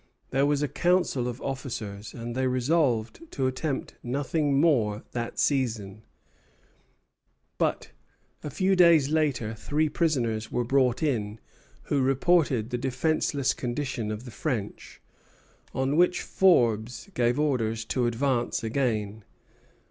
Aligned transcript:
There 0.31 0.47
was 0.47 0.63
a 0.63 0.67
council 0.67 1.27
of 1.27 1.39
officers, 1.43 2.11
and 2.15 2.33
they 2.33 2.47
resolved 2.47 3.19
to 3.29 3.45
attempt 3.45 3.93
nothing 4.01 4.59
more 4.59 5.03
that 5.11 5.37
season; 5.37 6.01
but, 7.59 7.91
a 8.43 8.49
few 8.49 8.75
days 8.75 9.09
later, 9.09 9.53
three 9.53 9.89
prisoners 9.89 10.51
were 10.51 10.63
brought 10.63 11.03
in 11.03 11.39
who 11.83 12.01
reported 12.01 12.71
the 12.71 12.79
defenceless 12.79 13.53
condition 13.53 14.09
of 14.09 14.25
the 14.25 14.31
French, 14.31 14.99
on 15.71 15.95
which 15.95 16.23
Forbes 16.23 17.11
gave 17.13 17.39
orders 17.39 17.85
to 17.85 18.07
advance 18.07 18.63
again. 18.63 19.23